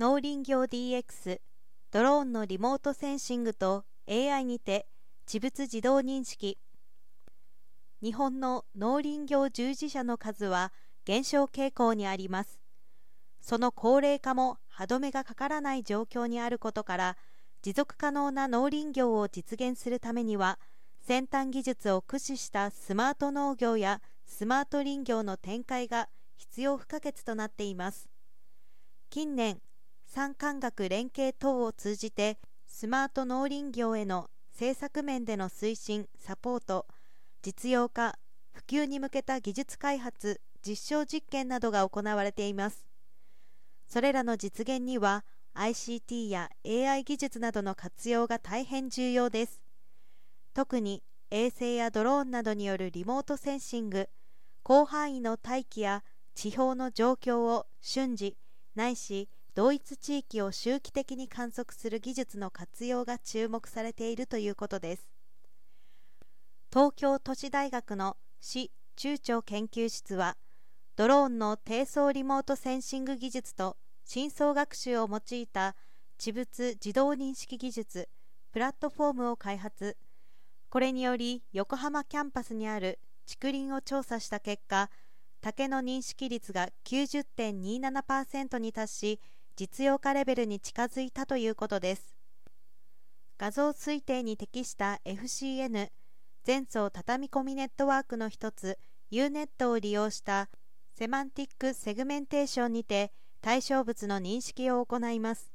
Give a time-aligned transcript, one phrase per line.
[0.00, 1.40] 農林業 DX
[1.92, 4.86] ドローンのリモートセンシングと AI にて
[5.26, 6.56] 地物自動認識。
[8.02, 10.72] 日本の農林業従事者の数は
[11.04, 12.62] 減少傾向にあります。
[13.42, 17.16] その高齢化も歯止めがかからない状況にあることから
[17.60, 20.58] 持続可能な農林業を実現するためには
[21.06, 26.08] 先端技術を駆使したスマート農業やスマート林業の展開が
[26.38, 28.08] 必要不可欠となっています。
[29.10, 29.60] 近年
[30.12, 36.88] 産官学連携等を通じてスマート農林業への政策面での推進サポート
[37.42, 38.18] 実用化
[38.50, 42.84] 普及に向けた技術開発実証実験などが行われています。
[43.86, 49.60] それらの実現には ICT や AI 技術などの活用が大変重要です。
[50.54, 54.08] 特に衛星やドローンなどによるリモートセンシング
[54.66, 56.02] 広範囲の大気や
[56.34, 58.36] 地表の状況を瞬時
[58.74, 65.08] ないし同一地域を周期的に観測する技術の活用が注目されているということです。
[66.72, 70.36] 東京都市大学の市中長研究室は
[70.94, 75.74] ドローンの低層リモートセンシング技術と深層学習を用いた
[76.18, 78.08] 地物自動認識技術
[78.52, 79.96] プラットフォームを開発。
[80.68, 84.90] これにより横浜キャンパスにある竹林を調査した結果
[85.40, 89.20] 竹の認識率が90.27%に達し
[89.60, 92.14] 実用化レベルに近づいたということです。
[93.36, 95.90] 画像推定に適した FCN
[96.44, 98.78] 全層畳み込みネットワークの一つ
[99.12, 100.48] U-Net を利用した
[100.94, 105.52] セマンティックセグメンテーションにて対象物の認識を行います。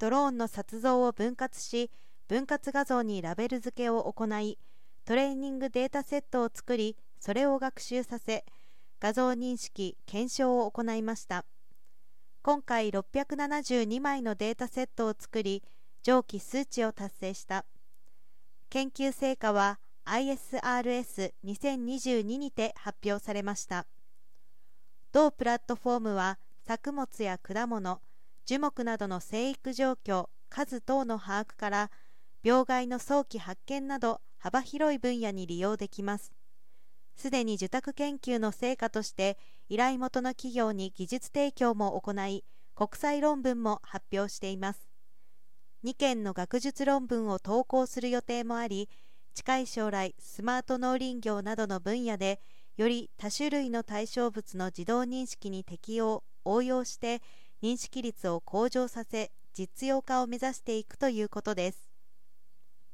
[0.00, 1.92] ドローンの撮像を分割し
[2.26, 4.58] 分割画像にラベル付けを行い
[5.04, 8.44] トレーニングデータセットを作りそれを学習させ
[8.98, 11.44] 画像認識検証を行いました。
[12.46, 15.64] 今回672枚のデータセットを作り
[16.04, 17.66] 上記数値を達成した。
[18.70, 23.88] 研究成果は ISRS2022 にて発表されました。
[25.10, 28.00] 同プラットフォームは作物や果物
[28.44, 31.90] 樹木などの生育状況数等の把握から
[32.44, 36.35] 病害の早期発見など幅広い分野に利用できます。
[37.16, 39.38] すでに受託研究の成果として
[39.68, 42.44] 依頼元の企業に技術提供も行い
[42.74, 44.88] 国際論文も発表しています。
[45.84, 48.88] 2件の学術論文を投稿する予定もあり
[49.34, 52.40] 近い将来スマート農林業などの分野で
[52.76, 57.22] より多種類の対象物の自動認識に適用応用して
[57.62, 61.85] 認識率を向上させ実用化を目指していくということです。